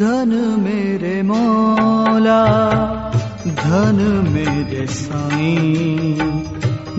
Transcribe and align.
धन 0.00 0.32
मेरे 0.60 1.22
मौला 1.22 2.40
धन 3.60 3.98
मेरे 4.32 4.86
साईं 4.86 6.18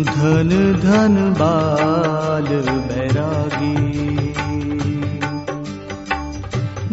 धन 0.03 0.49
धन 0.85 1.15
बाल 1.39 2.47
बैरागी। 2.87 3.75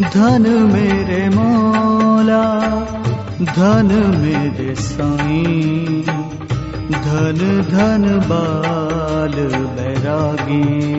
धन 0.03 0.49
मेरे 0.73 1.29
मौला 1.29 2.45
धन 3.41 3.93
मेरे 4.21 4.75
साईं 4.75 6.03
धन 7.07 7.41
धन 7.73 8.05
बाल 8.29 9.35
बैरागी 9.77 10.95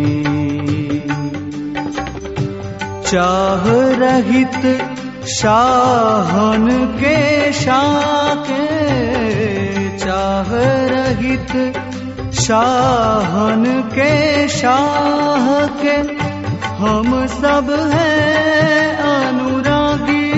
चाह 3.15 3.63
रहित 3.99 4.87
शाहन 5.27 6.67
के 6.99 7.53
शाके 7.53 8.65
चाह 9.97 10.45
रहित 10.93 11.73
शाहन 12.33 13.63
के 13.93 14.47
शाह 14.47 15.67
के 15.67 15.95
हम 16.75 17.27
सब 17.27 17.89
हैं 17.93 18.97
अनुरागी। 18.97 20.31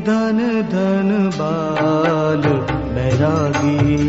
धन 0.00 0.62
धन 0.72 1.30
बाल 1.34 2.42
बैरागी। 2.94 4.02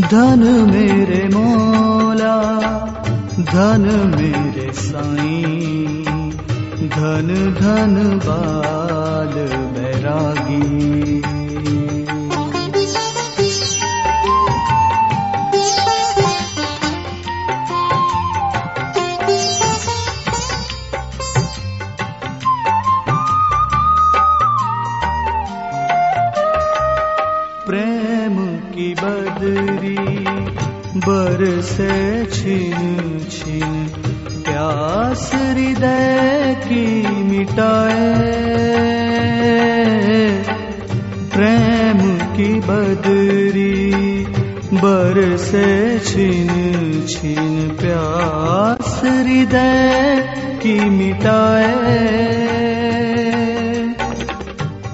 धन 0.00 0.46
मौला 0.70 1.05
धन 3.56 3.84
मेरे 4.16 4.72
साईं 4.72 6.04
धन 6.88 7.28
धन 7.60 7.94
बाल 8.24 9.32
बैरागी। 9.76 10.60
प्रेम 27.66 28.36
की 28.74 28.94
बदरी 28.94 30.15
बरसे 31.08 32.26
छिन 32.26 33.26
छिन, 33.30 33.74
प्यास 34.42 35.30
हृदय 35.34 36.56
की 36.64 37.06
मिटाए। 37.22 38.08
प्रेम 41.34 42.00
की 42.36 42.60
बदरी 42.60 43.86
बरसे 44.74 45.98
छिन 45.98 47.06
छिन, 47.08 47.76
प्यास 47.80 49.00
हृदय 49.04 50.34
की 50.62 50.80
मिटाए। 50.90 51.74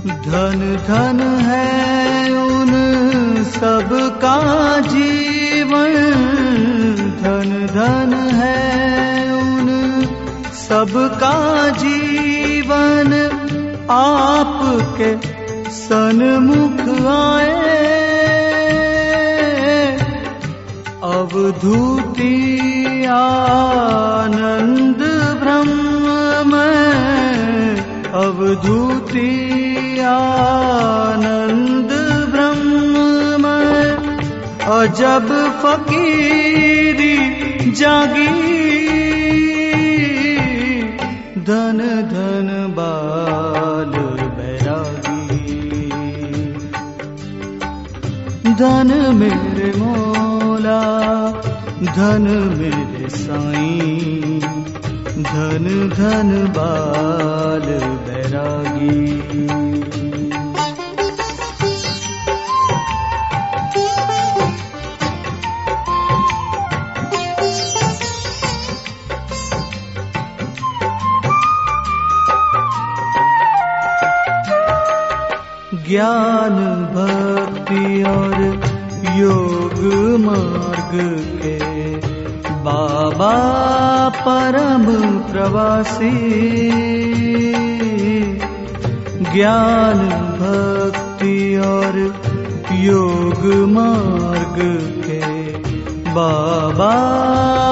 धन 0.07 0.77
धन 0.89 1.21
है 1.41 2.31
उन 2.33 2.73
सब 3.45 4.19
का 4.25 4.81
जीवन 5.73 6.95
धन 7.23 7.67
धन 7.67 8.31
है 8.35 9.33
उन 9.33 9.69
सब 10.53 11.19
का 11.21 11.69
जीवन। 11.69 13.13
आपके 13.91 15.17
सन्मुख 15.71 17.07
आए। 17.07 17.91
अवधूति 21.03 23.07
आनंद 23.11 25.03
ब्रह्म 25.43 26.55
में। 26.55 28.13
अवधूति 28.13 30.01
आनंद 30.01 32.02
अजब 34.83 35.29
फकीरी 35.63 37.17
जागी, 37.71 38.33
धन 41.39 41.79
धन 42.13 42.49
बाल 42.77 43.95
बैरागी। 44.39 45.89
धन 48.55 48.91
मेरे 49.15 49.73
मोला, 49.79 50.81
धन 51.93 52.27
मेरे 52.59 53.09
साईं, 53.09 54.41
धन 55.23 55.65
धन 55.95 56.31
बाल 56.57 57.69
बैरागी। 58.07 60.02
ज्ञान 75.75 76.57
भक्ति 76.95 78.03
और 78.03 78.35
योग 79.17 79.79
मार्ग 80.21 80.91
के 81.43 81.59
बाबा 82.51 83.37
परम 84.09 84.85
प्रवासी। 85.19 86.11
ज्ञान 89.35 90.09
भक्ति 90.41 91.57
और 91.57 92.15
योग 92.73 93.69
मार्ग 93.69 94.59
के 95.07 95.21
बाबा 96.11 96.95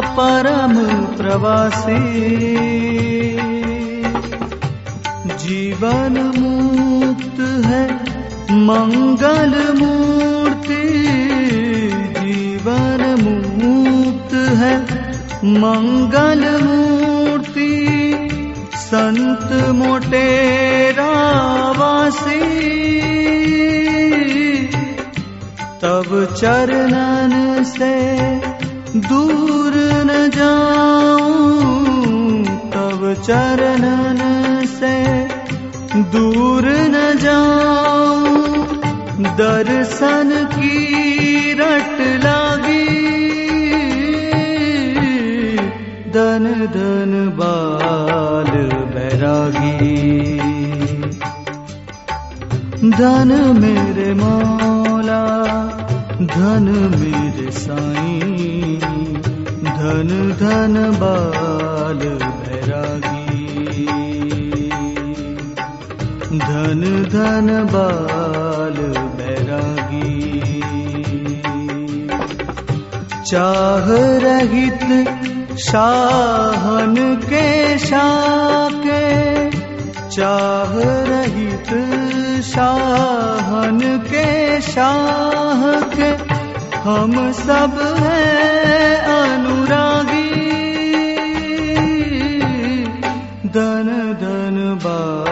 परम 0.00 1.05
प्रवासी। 1.16 2.31
जीवन 5.44 6.33
मुक्त 7.21 7.67
है, 7.67 7.95
मंगल 8.51 9.75
मूर्ति, 9.79 10.89
जीवन 12.19 13.03
मुक्त 13.53 14.34
है। 14.34 14.81
मंगल 15.45 16.65
मूर्ति, 16.65 17.89
संत 18.77 19.69
मोटेरा 19.69 21.11
वासी। 21.71 22.41
तब 25.83 26.34
चरणन 26.41 27.65
से 27.65 28.16
दूर 28.99 29.73
न 30.07 30.31
जाऊँ, 30.34 31.41
तब 32.45 33.23
चरणन 33.27 34.21
से 34.66 35.11
दूर 35.97 36.79
जाऊं 37.15 38.60
दर्शन 39.22 40.48
की 40.53 41.53
रट 41.53 41.97
लागी। 42.24 43.01
धन 46.10 46.68
धन 46.72 47.33
बाल 47.36 48.51
बैरागी। 48.95 50.21
धन 52.91 53.56
मेरे 53.60 54.15
मौला 54.15 55.27
धन 56.22 56.97
मेरे 56.98 57.51
साईं। 57.51 58.78
धन 59.65 60.36
धन 60.41 60.97
बाल 61.01 62.09
बैरागी 62.18 63.09
धन 66.32 66.82
धन 67.12 67.48
बाल 67.72 68.77
बैरागी 69.18 70.60
चाह 73.30 73.86
रहित 74.24 74.84
शाहन 75.65 76.94
के 77.24 77.78
शाके, 77.78 79.03
चाह 80.16 80.72
रहित 81.10 81.72
शाहन 82.53 83.80
के 84.06 84.60
शाह 84.71 85.65
के 85.97 86.10
हम 86.88 87.12
सब 87.42 87.78
हैं 88.03 88.97
अनुरागी। 89.16 90.28
धन 93.56 93.91
धन 94.22 94.59
बाल 94.84 95.29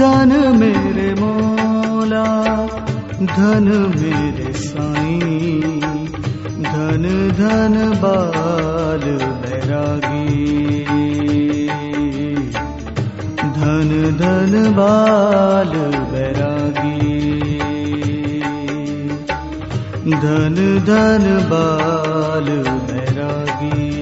मेरे 0.00 1.14
मोला 1.20 2.24
धन 3.22 3.94
मेरे 3.96 4.52
साईं 4.52 5.60
धन 6.62 7.04
धन 7.38 7.92
बाल 8.02 9.04
बैरागी। 9.42 10.84
धन 13.42 14.16
धन 14.20 14.72
बाल 14.72 15.72
बैरागी। 16.12 17.04
धन 20.10 20.84
धन 20.86 21.48
बाल 21.50 22.46
बैरागी 22.86 23.93